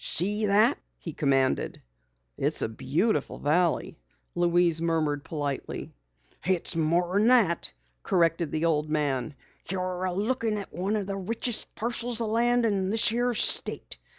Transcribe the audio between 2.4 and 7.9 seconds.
a beautiful valley," Louise murmured politely. "It's mor'n that,"